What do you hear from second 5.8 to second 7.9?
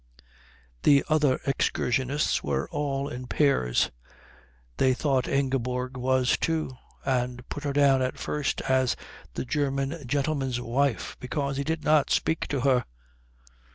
was, too, and put her